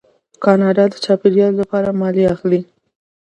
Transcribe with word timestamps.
کاناډا 0.43 0.83
د 0.91 0.95
چاپیریال 1.05 1.53
لپاره 1.61 1.97
مالیه 1.99 2.27
اخلي. 2.35 2.61